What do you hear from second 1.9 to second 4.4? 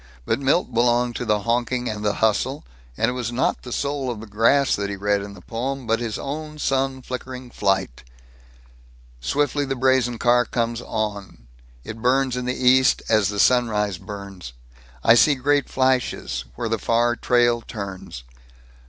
the hustle, and it was not the soul of the